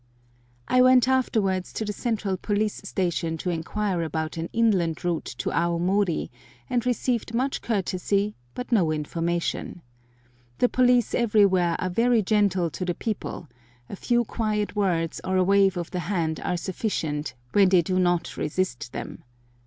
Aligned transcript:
I 0.67 0.81
went 0.81 1.07
afterwards 1.07 1.71
to 1.73 1.85
the 1.85 1.93
central 1.93 2.35
police 2.35 2.81
station 2.83 3.37
to 3.37 3.51
inquire 3.51 4.01
about 4.01 4.35
an 4.35 4.49
inland 4.51 5.05
route 5.05 5.35
to 5.37 5.51
Aomori, 5.51 6.31
and 6.67 6.83
received 6.87 7.35
much 7.35 7.61
courtesy, 7.61 8.35
but 8.55 8.71
no 8.71 8.91
information. 8.91 9.83
The 10.57 10.69
police 10.69 11.13
everywhere 11.13 11.75
are 11.77 11.91
very 11.91 12.23
gentle 12.23 12.71
to 12.71 12.83
the 12.83 12.95
people,—a 12.95 13.95
few 13.95 14.25
quiet 14.25 14.75
words 14.75 15.21
or 15.23 15.37
a 15.37 15.43
wave 15.43 15.77
of 15.77 15.91
the 15.91 15.99
hand 15.99 16.39
are 16.43 16.57
sufficient, 16.57 17.35
when 17.51 17.69
they 17.69 17.83
do 17.83 17.99
not 17.99 18.37
resist 18.37 18.93
them. 18.93 19.23